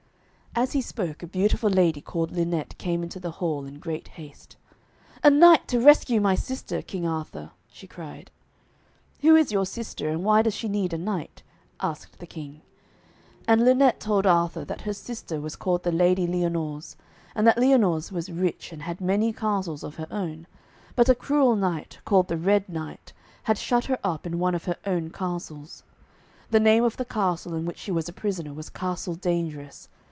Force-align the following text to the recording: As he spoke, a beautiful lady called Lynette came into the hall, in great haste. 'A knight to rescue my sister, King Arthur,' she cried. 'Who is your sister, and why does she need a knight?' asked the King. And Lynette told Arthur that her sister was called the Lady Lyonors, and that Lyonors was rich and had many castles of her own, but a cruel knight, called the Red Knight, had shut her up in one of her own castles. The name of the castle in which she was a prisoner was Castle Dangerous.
As 0.53 0.73
he 0.73 0.81
spoke, 0.81 1.23
a 1.23 1.27
beautiful 1.27 1.69
lady 1.69 2.01
called 2.01 2.33
Lynette 2.33 2.77
came 2.77 3.03
into 3.03 3.21
the 3.21 3.31
hall, 3.39 3.63
in 3.65 3.79
great 3.79 4.09
haste. 4.19 4.57
'A 5.23 5.29
knight 5.29 5.65
to 5.69 5.79
rescue 5.79 6.19
my 6.19 6.35
sister, 6.35 6.81
King 6.81 7.07
Arthur,' 7.07 7.51
she 7.71 7.87
cried. 7.87 8.29
'Who 9.21 9.33
is 9.37 9.53
your 9.53 9.65
sister, 9.65 10.09
and 10.09 10.25
why 10.25 10.41
does 10.41 10.53
she 10.53 10.67
need 10.67 10.91
a 10.91 10.97
knight?' 10.97 11.41
asked 11.79 12.19
the 12.19 12.27
King. 12.27 12.59
And 13.47 13.63
Lynette 13.63 14.01
told 14.01 14.25
Arthur 14.27 14.65
that 14.65 14.81
her 14.81 14.91
sister 14.91 15.39
was 15.39 15.55
called 15.55 15.83
the 15.83 15.91
Lady 15.91 16.27
Lyonors, 16.27 16.97
and 17.33 17.47
that 17.47 17.57
Lyonors 17.57 18.11
was 18.11 18.29
rich 18.29 18.73
and 18.73 18.81
had 18.81 18.99
many 18.99 19.31
castles 19.31 19.85
of 19.85 19.95
her 19.95 20.07
own, 20.11 20.47
but 20.97 21.07
a 21.07 21.15
cruel 21.15 21.55
knight, 21.55 21.99
called 22.03 22.27
the 22.27 22.37
Red 22.37 22.67
Knight, 22.67 23.13
had 23.43 23.57
shut 23.57 23.85
her 23.85 23.99
up 24.03 24.27
in 24.27 24.37
one 24.37 24.53
of 24.53 24.65
her 24.65 24.75
own 24.85 25.11
castles. 25.11 25.83
The 26.49 26.59
name 26.59 26.83
of 26.83 26.97
the 26.97 27.05
castle 27.05 27.53
in 27.53 27.63
which 27.65 27.77
she 27.77 27.91
was 27.91 28.09
a 28.09 28.13
prisoner 28.13 28.51
was 28.53 28.69
Castle 28.69 29.15
Dangerous. 29.15 29.87